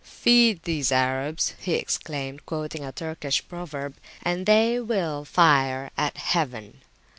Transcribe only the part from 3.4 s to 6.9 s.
proverb, and [p.147] they will fire at Heaven!